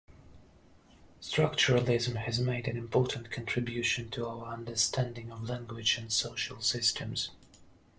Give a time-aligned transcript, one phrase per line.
[1.21, 7.29] Structuralism has made an important contribution to our understanding of language and social systems.